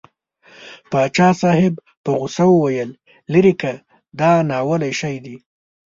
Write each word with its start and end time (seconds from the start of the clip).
پاچا 0.91 1.29
صاحب 1.41 1.73
په 2.03 2.09
غوسه 2.19 2.45
وویل 2.49 2.89
لېرې 3.31 3.53
که 3.61 3.71
دا 4.19 4.31
ناولی 4.49 4.93
شی 4.99 5.15
دی. 5.25 5.35